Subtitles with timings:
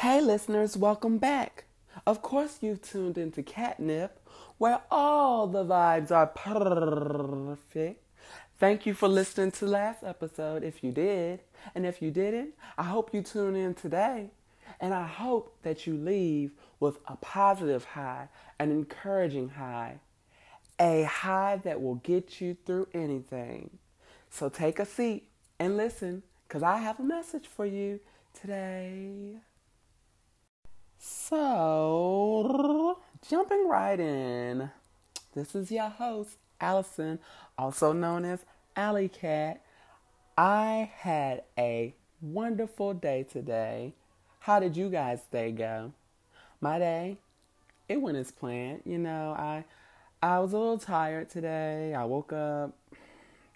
[0.00, 1.64] Hey, listeners, welcome back.
[2.06, 4.20] Of course, you've tuned into Catnip,
[4.58, 8.04] where all the vibes are perfect.
[8.58, 11.40] Thank you for listening to last episode if you did.
[11.74, 14.28] And if you didn't, I hope you tune in today.
[14.80, 18.28] And I hope that you leave with a positive high,
[18.58, 20.00] an encouraging high,
[20.78, 23.78] a high that will get you through anything.
[24.28, 25.26] So take a seat
[25.58, 28.00] and listen, because I have a message for you
[28.38, 29.38] today.
[31.08, 32.98] So,
[33.30, 34.72] jumping right in,
[35.36, 37.20] this is your host, Allison,
[37.56, 39.62] also known as Alley Cat.
[40.36, 43.92] I had a wonderful day today.
[44.40, 45.92] How did you guys' day go?
[46.60, 47.18] My day,
[47.88, 48.82] it went as planned.
[48.84, 49.62] You know, I
[50.20, 51.94] I was a little tired today.
[51.94, 52.76] I woke up,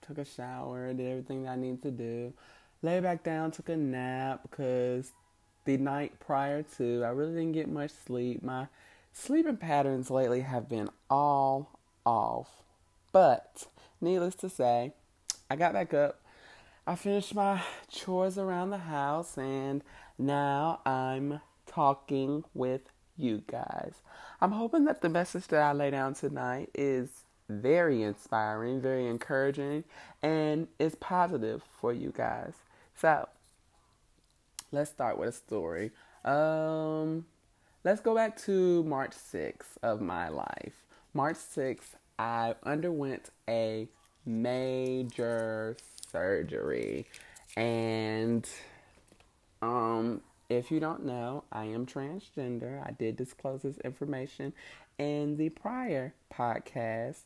[0.07, 2.33] took a shower, did everything that I needed to do,
[2.81, 5.11] lay back down, took a nap because
[5.65, 8.43] the night prior to, I really didn't get much sleep.
[8.43, 8.69] My
[9.13, 12.49] sleeping patterns lately have been all off.
[13.13, 13.67] But
[14.01, 14.93] needless to say,
[15.51, 16.21] I got back up.
[16.87, 19.83] I finished my chores around the house and
[20.19, 22.83] now I'm talking with
[23.17, 23.95] you guys.
[24.41, 29.85] I'm hoping that the message that I lay down tonight is very inspiring, very encouraging,
[30.23, 32.55] and is positive for you guys.
[32.97, 33.29] So,
[34.73, 35.91] let's start with a story.
[36.25, 37.27] Um,
[37.85, 40.87] let's go back to March 6th of my life.
[41.15, 43.89] March 6th, I underwent a
[44.25, 45.77] major
[46.11, 47.07] surgery.
[47.57, 48.49] And
[49.63, 52.87] um, if you don't know, I am transgender.
[52.87, 54.53] I did disclose this information
[54.99, 57.23] in the prior podcast.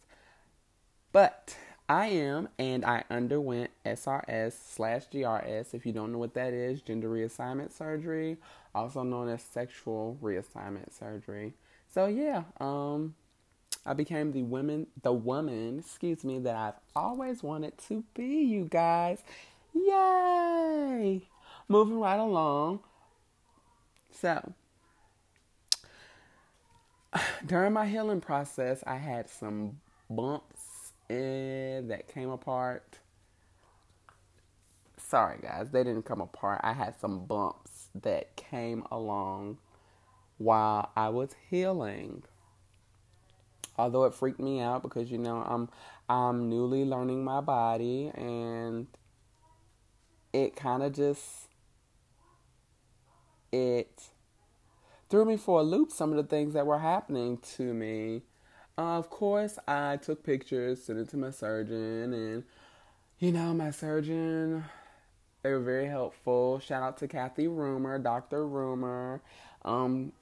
[1.12, 1.56] But
[1.88, 5.74] I am, and I underwent SRS slash GRS.
[5.74, 8.38] If you don't know what that is, gender reassignment surgery,
[8.74, 11.52] also known as sexual reassignment surgery.
[11.92, 13.14] So yeah, um,
[13.84, 18.42] I became the woman, the woman, excuse me, that I've always wanted to be.
[18.44, 19.22] You guys,
[19.74, 21.28] yay!
[21.68, 22.80] Moving right along.
[24.10, 24.54] So
[27.46, 30.73] during my healing process, I had some bumps
[31.10, 32.98] eh, that came apart.
[34.96, 36.60] Sorry, guys, they didn't come apart.
[36.62, 39.58] I had some bumps that came along
[40.38, 42.24] while I was healing.
[43.76, 45.68] Although it freaked me out because you know I'm
[46.08, 48.86] I'm newly learning my body and
[50.32, 51.48] it kind of just
[53.52, 54.10] it
[55.08, 58.22] threw me for a loop some of the things that were happening to me
[58.76, 62.44] of course, I took pictures, sent it to my surgeon, and
[63.18, 64.64] you know, my surgeon,
[65.42, 66.58] they were very helpful.
[66.58, 68.46] Shout out to Kathy Rumer, Dr.
[68.46, 69.22] Rumer.
[69.64, 70.12] Um,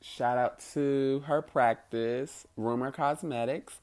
[0.00, 3.80] shout out to her practice, Rumer Cosmetics.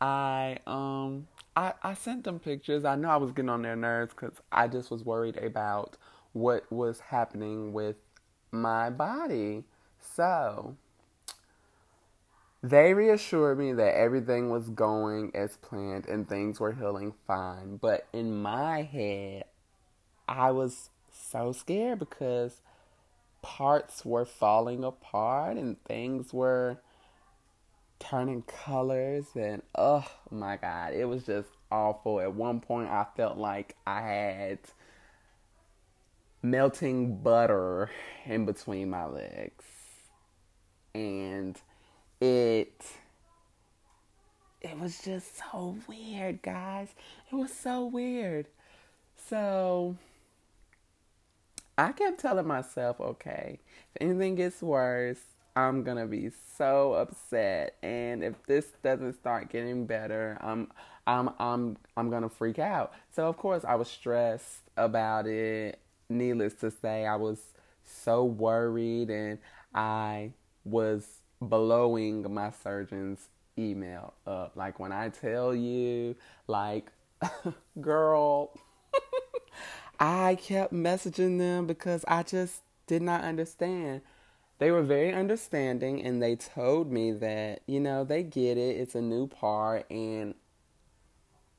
[0.00, 2.84] I um I, I sent them pictures.
[2.84, 5.96] I know I was getting on their nerves because I just was worried about
[6.32, 7.96] what was happening with
[8.50, 9.64] my body.
[10.00, 10.76] So
[12.64, 17.76] they reassured me that everything was going as planned and things were healing fine.
[17.76, 19.44] But in my head,
[20.26, 22.62] I was so scared because
[23.42, 26.78] parts were falling apart and things were
[27.98, 32.18] turning colors and oh my god, it was just awful.
[32.18, 34.58] At one point I felt like I had
[36.40, 37.90] melting butter
[38.24, 39.66] in between my legs.
[40.94, 41.60] And
[42.24, 42.82] it
[44.62, 46.88] it was just so weird, guys.
[47.30, 48.46] It was so weird.
[49.28, 49.96] So
[51.76, 53.60] I kept telling myself, okay,
[53.94, 55.20] if anything gets worse,
[55.54, 60.72] I'm gonna be so upset, and if this doesn't start getting better, I'm
[61.06, 62.92] I'm I'm I'm gonna freak out.
[63.14, 65.78] So of course I was stressed about it.
[66.08, 67.40] Needless to say, I was
[67.84, 69.38] so worried, and
[69.74, 70.32] I
[70.64, 71.06] was
[71.40, 73.28] blowing my surgeon's
[73.58, 74.52] email up.
[74.56, 76.16] Like when I tell you,
[76.46, 76.90] like,
[77.80, 78.58] girl,
[80.00, 84.02] I kept messaging them because I just did not understand.
[84.58, 88.76] They were very understanding and they told me that, you know, they get it.
[88.76, 90.34] It's a new part and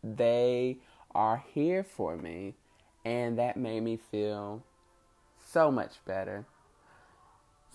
[0.03, 0.77] they
[1.13, 2.55] are here for me.
[3.03, 4.63] And that made me feel
[5.51, 6.45] so much better.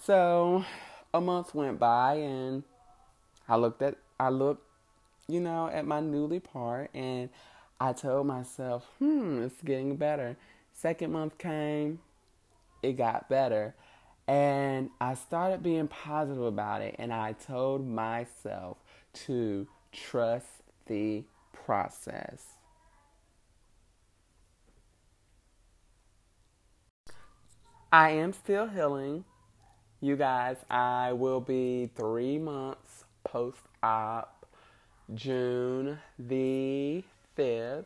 [0.02, 0.64] So,
[1.12, 2.62] a month went by and
[3.48, 4.64] I looked at I looked,
[5.28, 7.30] you know, at my newly part and
[7.80, 10.36] I told myself, hmm, it's getting better.
[10.74, 12.00] Second month came,
[12.82, 13.74] it got better.
[14.28, 18.76] And I started being positive about it, and I told myself
[19.26, 20.46] to trust
[20.86, 22.44] the process.
[27.92, 29.24] I am still healing.
[30.02, 34.46] You guys, I will be three months post op
[35.14, 37.04] June the
[37.36, 37.84] 5th.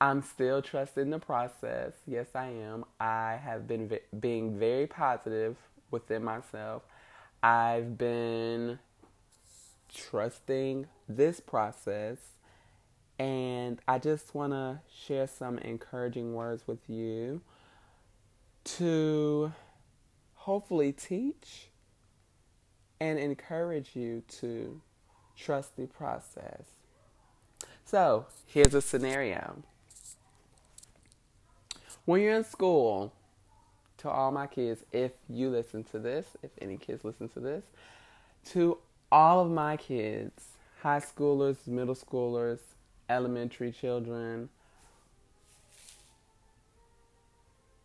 [0.00, 1.92] I'm still trusting the process.
[2.06, 2.86] Yes, I am.
[2.98, 5.56] I have been v- being very positive
[5.90, 6.84] within myself.
[7.42, 8.78] I've been
[9.92, 12.16] trusting this process.
[13.18, 17.42] And I just want to share some encouraging words with you
[18.64, 19.52] to
[20.48, 21.68] hopefully teach
[23.00, 24.80] and encourage you to
[25.36, 26.62] trust the process.
[27.84, 29.62] So, here's a scenario.
[32.06, 33.12] When you're in school,
[33.98, 37.64] to all my kids, if you listen to this, if any kids listen to this,
[38.52, 38.78] to
[39.12, 40.44] all of my kids,
[40.80, 42.60] high schoolers, middle schoolers,
[43.10, 44.48] elementary children,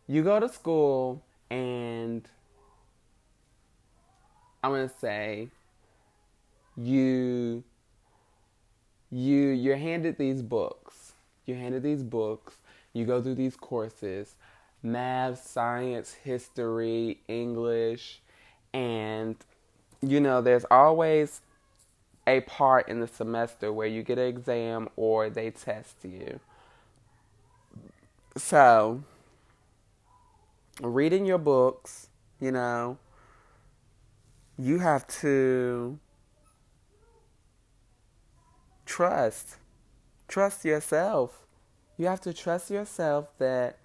[0.06, 2.26] you go to school and
[4.64, 5.48] I'm to say
[6.74, 7.62] you
[9.10, 11.12] you you're handed these books.
[11.44, 12.56] You're handed these books.
[12.94, 14.36] You go through these courses,
[14.82, 18.22] math, science, history, English,
[18.72, 19.36] and
[20.00, 21.42] you know, there's always
[22.26, 26.40] a part in the semester where you get an exam or they test you.
[28.34, 29.02] So,
[30.80, 32.08] reading your books,
[32.40, 32.96] you know,
[34.58, 35.98] you have to
[38.86, 39.56] trust.
[40.28, 41.46] Trust yourself.
[41.96, 43.78] You have to trust yourself that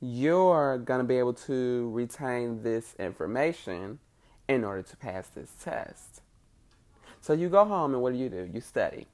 [0.00, 3.98] you're going to be able to retain this information
[4.48, 6.22] in order to pass this test.
[7.20, 8.48] So you go home and what do you do?
[8.52, 9.06] You study.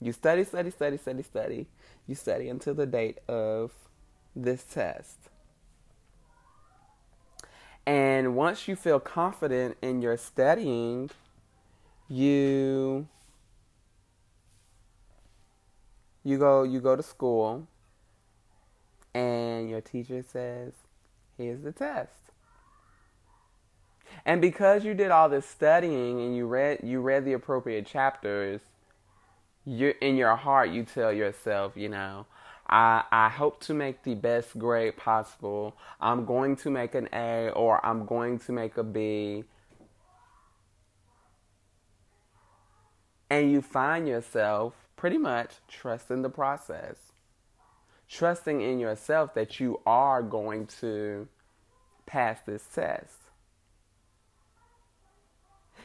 [0.00, 1.66] You study, study, study, study, study.
[2.06, 3.72] You study until the date of
[4.34, 5.29] this test.
[7.86, 11.10] And once you feel confident in your studying,
[12.08, 13.08] you
[16.22, 17.66] you go you go to school
[19.14, 20.72] and your teacher says,
[21.36, 22.12] "Here's the test."
[24.24, 28.60] And because you did all this studying and you read you read the appropriate chapters,
[29.64, 32.26] you in your heart you tell yourself, you know,
[32.70, 35.76] I I hope to make the best grade possible.
[36.00, 39.44] I'm going to make an A or I'm going to make a B.
[43.28, 46.96] And you find yourself pretty much trusting the process.
[48.08, 51.28] Trusting in yourself that you are going to
[52.06, 53.14] pass this test.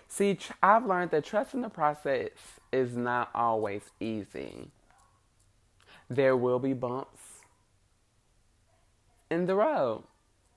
[0.07, 2.29] See, I've learned that trusting the process
[2.71, 4.71] is not always easy.
[6.09, 7.41] There will be bumps
[9.29, 10.03] in the road.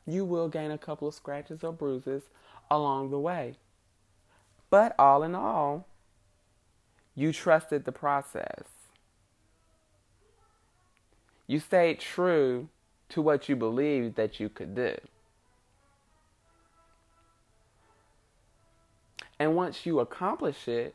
[0.07, 2.25] You will gain a couple of scratches or bruises
[2.71, 3.57] along the way.
[4.71, 5.87] But all in all,
[7.15, 8.65] you trusted the process.
[11.47, 12.69] You stayed true
[13.09, 14.95] to what you believed that you could do.
[19.39, 20.95] And once you accomplish it,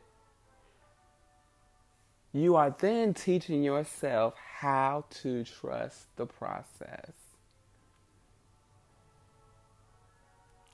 [2.34, 7.12] you are then teaching yourself how to trust the process.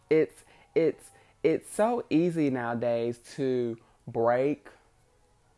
[0.09, 0.43] It's
[0.75, 1.11] it's
[1.43, 3.77] it's so easy nowadays to
[4.09, 4.69] break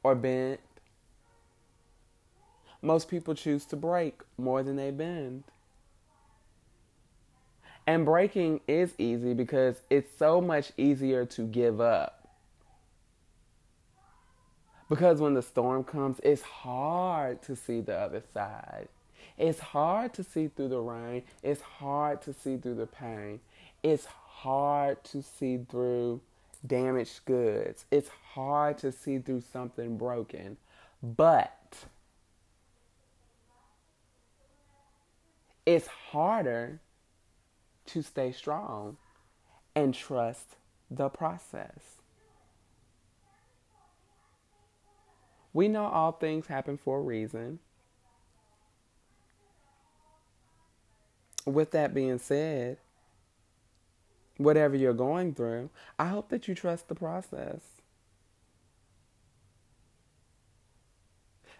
[0.03, 0.59] or bend.
[2.83, 5.45] Most people choose to break more than they bend.
[7.87, 12.22] And breaking is easy because it's so much easier to give up.
[14.93, 18.89] Because when the storm comes, it's hard to see the other side.
[19.39, 21.23] It's hard to see through the rain.
[21.43, 23.41] It's hard to see through the pain.
[23.83, 26.21] It's hard to see through
[26.67, 27.87] damaged goods.
[27.91, 30.59] It's hard to see through something broken.
[31.03, 31.87] But
[35.65, 36.81] it's harder
[37.87, 38.99] to stay strong
[39.75, 40.57] and trust
[40.91, 42.02] the process.
[45.53, 47.59] We know all things happen for a reason.
[51.45, 52.79] With that being said,
[54.37, 57.61] whatever you're going through, I hope that you trust the process.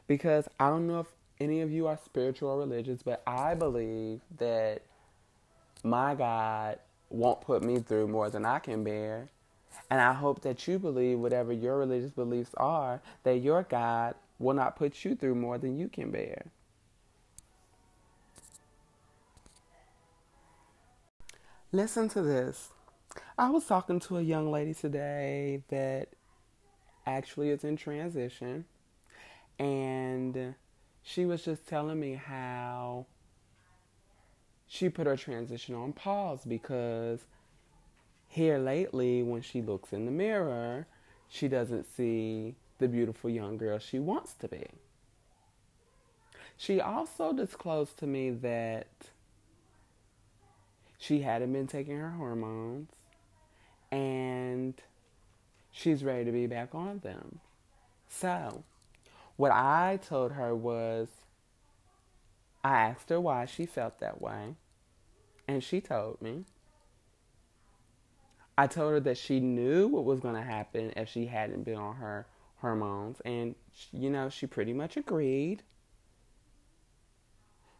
[0.07, 1.07] Because I don't know if
[1.41, 4.83] any of you are spiritual or religious, but I believe that
[5.83, 6.79] my God
[7.11, 9.29] won't put me through more than I can bear.
[9.91, 14.55] And I hope that you believe whatever your religious beliefs are, that your God will
[14.55, 16.47] not put you through more than you can bear.
[21.71, 22.69] Listen to this.
[23.39, 26.09] I was talking to a young lady today that
[27.07, 28.67] actually is in transition,
[29.59, 30.55] and
[31.03, 33.07] she was just telling me how
[34.67, 37.25] she put her transition on pause because
[38.33, 40.87] here lately, when she looks in the mirror,
[41.29, 44.65] she doesn't see the beautiful young girl she wants to be.
[46.57, 48.87] She also disclosed to me that
[50.97, 52.89] she hadn't been taking her hormones
[53.91, 54.81] and
[55.71, 57.41] she's ready to be back on them.
[58.09, 58.65] So,
[59.37, 61.09] what I told her was
[62.65, 64.55] I asked her why she felt that way,
[65.47, 66.47] and she told me.
[68.57, 71.77] I told her that she knew what was going to happen if she hadn't been
[71.77, 73.55] on her hormones, and
[73.93, 75.63] you know, she pretty much agreed.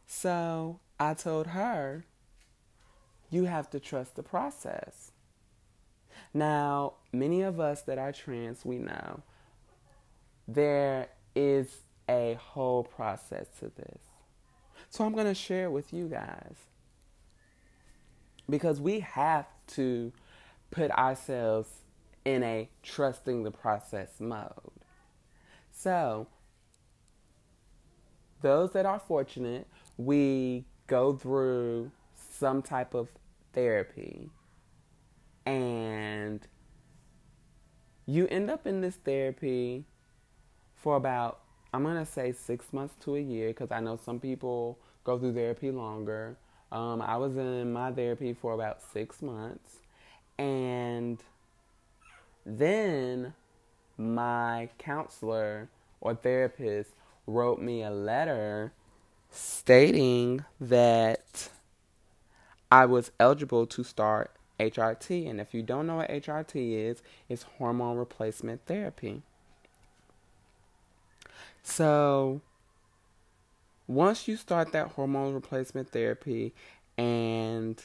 [0.07, 2.05] So I told her,
[3.31, 5.13] you have to trust the process.
[6.35, 9.23] Now, many of us that are trans, we know
[10.47, 14.01] there is a whole process to this.
[14.91, 16.57] So I'm going to share with you guys
[18.51, 20.13] because we have to
[20.73, 21.69] put ourselves
[22.25, 24.51] in a trusting the process mode.
[25.71, 26.27] So,
[28.41, 33.09] those that are fortunate, we go through some type of
[33.53, 34.31] therapy
[35.47, 36.41] and
[38.07, 39.85] you end up in this therapy
[40.75, 41.41] for about
[41.75, 45.35] I'm gonna say six months to a year because I know some people go through
[45.35, 46.37] therapy longer.
[46.71, 49.79] Um, I was in my therapy for about six months,
[50.39, 51.23] and
[52.45, 53.35] then
[53.97, 55.69] my counselor
[56.01, 56.93] or therapist
[57.27, 58.73] wrote me a letter
[59.31, 61.51] stating that
[62.71, 65.29] I was eligible to start HRT.
[65.29, 69.23] And if you don't know what HRT is, it's hormone replacement therapy.
[71.63, 72.41] So,
[73.87, 76.53] once you start that hormone replacement therapy
[76.99, 77.83] and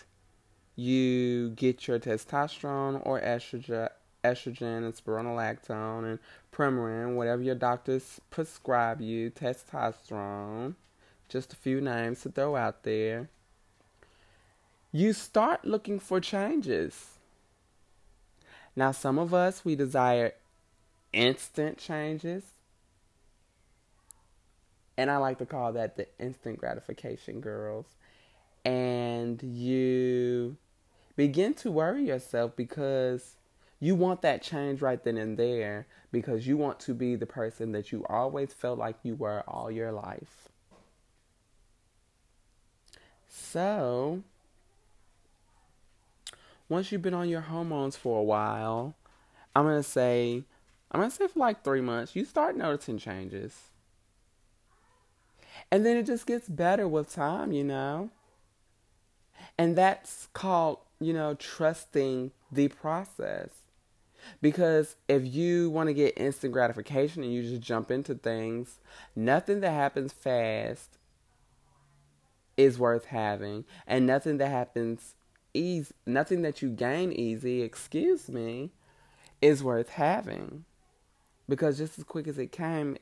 [0.77, 3.89] you get your testosterone or estrogen,
[4.23, 6.19] estrogen and spironolactone and
[6.53, 10.75] Premarin, whatever your doctors prescribe you, testosterone,
[11.29, 13.29] just a few names to throw out there.
[14.91, 17.17] You start looking for changes.
[18.75, 20.33] Now, some of us, we desire
[21.11, 22.43] instant changes.
[24.95, 27.85] And I like to call that the instant gratification girls.
[28.65, 30.57] And you
[31.17, 33.35] begin to worry yourself because
[33.79, 37.73] you want that change right then and there because you want to be the person
[37.73, 40.47] that you always felt like you were all your life.
[43.27, 44.23] So,
[46.69, 48.95] once you've been on your hormones for a while,
[49.55, 50.43] I'm going to say,
[50.91, 53.69] I'm going to say for like three months, you start noticing changes.
[55.71, 58.09] And then it just gets better with time, you know?
[59.57, 63.49] And that's called you know, trusting the process.
[64.41, 68.79] Because if you want to get instant gratification and you just jump into things,
[69.15, 70.97] nothing that happens fast
[72.57, 73.65] is worth having.
[73.85, 75.15] And nothing that happens
[75.53, 78.71] easy, nothing that you gain easy, excuse me,
[79.41, 80.65] is worth having.
[81.47, 82.97] Because just as quick as it came,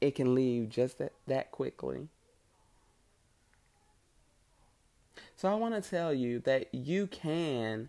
[0.00, 2.08] it can leave just that, that quickly.
[5.36, 7.88] So I want to tell you that you can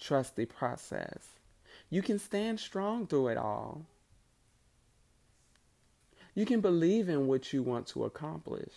[0.00, 1.38] trust the process.
[1.90, 3.86] You can stand strong through it all.
[6.34, 8.72] You can believe in what you want to accomplish.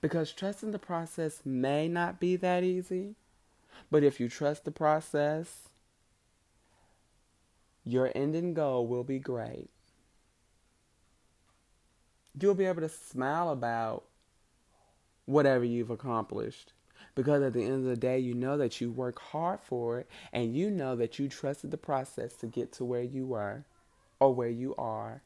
[0.00, 3.14] Because trusting the process may not be that easy,
[3.90, 5.68] but if you trust the process,
[7.84, 9.68] your ending goal will be great.
[12.38, 14.04] You'll be able to smile about
[15.26, 16.72] whatever you've accomplished.
[17.14, 20.10] Because at the end of the day, you know that you work hard for it
[20.32, 23.64] and you know that you trusted the process to get to where you were
[24.18, 25.22] or where you are.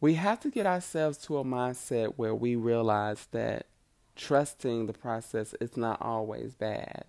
[0.00, 3.66] We have to get ourselves to a mindset where we realize that
[4.16, 7.04] trusting the process is not always bad.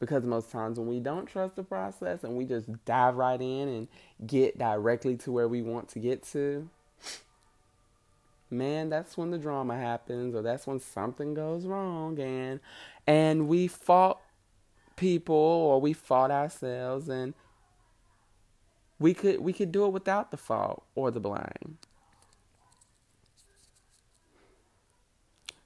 [0.00, 3.68] Because most times when we don't trust the process and we just dive right in
[3.68, 3.88] and
[4.26, 6.68] get directly to where we want to get to,
[8.50, 12.60] man, that's when the drama happens or that's when something goes wrong and
[13.06, 14.20] and we fought
[14.96, 17.34] people or we fought ourselves and
[18.98, 21.78] we could we could do it without the fault or the blame.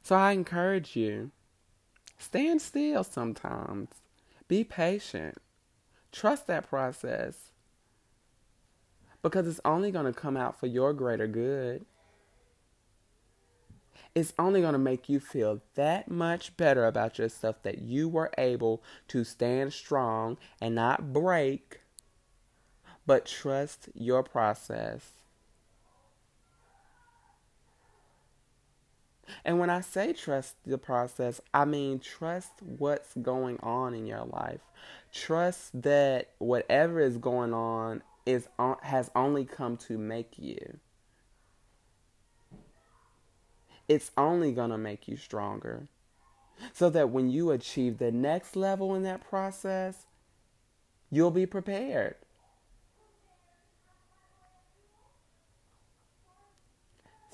[0.02, 1.30] So I encourage you
[2.18, 3.88] stand still sometimes.
[4.49, 5.38] Be patient.
[6.11, 7.52] Trust that process.
[9.22, 11.87] Because it's only going to come out for your greater good.
[14.14, 18.30] It's only going to make you feel that much better about yourself that you were
[18.37, 21.80] able to stand strong and not break,
[23.06, 25.21] but trust your process.
[29.44, 34.24] And when I say trust the process, I mean trust what's going on in your
[34.24, 34.60] life.
[35.12, 40.78] Trust that whatever is going on is uh, has only come to make you.
[43.88, 45.88] It's only going to make you stronger.
[46.72, 50.06] So that when you achieve the next level in that process,
[51.10, 52.14] you'll be prepared.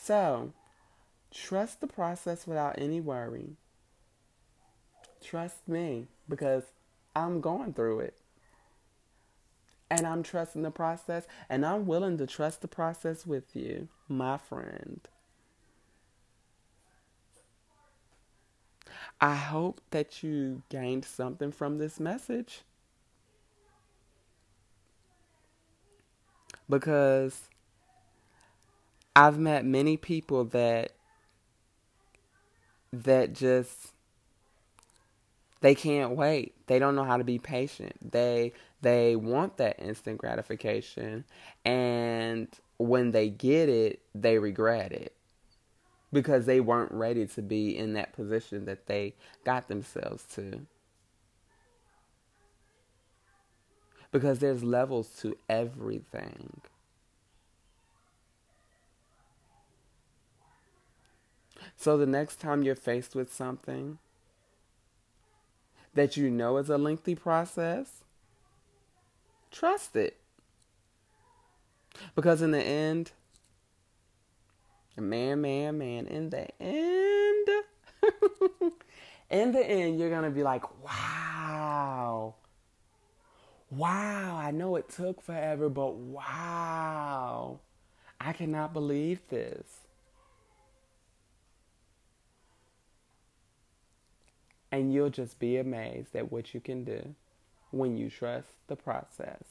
[0.09, 0.55] So,
[1.31, 3.57] Trust the process without any worry.
[5.23, 6.65] Trust me because
[7.15, 8.19] I'm going through it.
[9.91, 14.37] And I'm trusting the process, and I'm willing to trust the process with you, my
[14.37, 15.01] friend.
[19.19, 22.61] I hope that you gained something from this message.
[26.69, 27.49] Because
[29.17, 30.93] I've met many people that
[32.93, 33.93] that just
[35.61, 36.55] they can't wait.
[36.67, 38.13] They don't know how to be patient.
[38.13, 41.25] They they want that instant gratification
[41.65, 45.13] and when they get it, they regret it
[46.13, 50.67] because they weren't ready to be in that position that they got themselves to.
[54.11, 56.63] Because there's levels to everything.
[61.81, 63.99] So the next time you're faced with something
[65.95, 68.03] that you know is a lengthy process,
[69.53, 70.17] trust it.
[72.17, 73.13] Because in the end,
[74.97, 77.49] man, man, man, in the end,
[79.31, 82.35] in the end, you're going to be like, wow.
[83.71, 87.61] Wow, I know it took forever, but wow.
[88.21, 89.88] I cannot believe this.
[94.71, 97.15] And you'll just be amazed at what you can do
[97.71, 99.43] when you trust the process.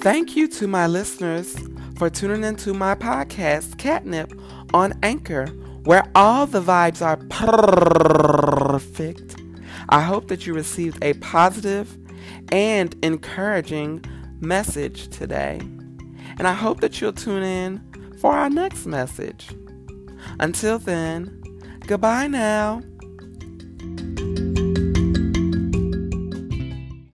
[0.00, 1.56] Thank you to my listeners
[1.96, 4.32] for tuning into my podcast, Catnip,
[4.74, 5.46] on Anchor,
[5.84, 9.36] where all the vibes are perfect.
[9.88, 11.96] I hope that you received a positive
[12.52, 14.04] and encouraging
[14.40, 15.58] message today.
[16.36, 17.93] And I hope that you'll tune in
[18.24, 19.50] for our next message.
[20.40, 21.42] Until then,
[21.86, 22.80] goodbye now.